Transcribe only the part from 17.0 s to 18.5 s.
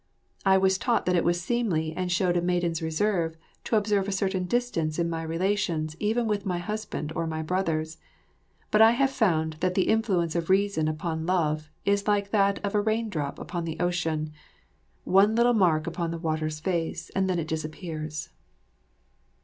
and then it disappears."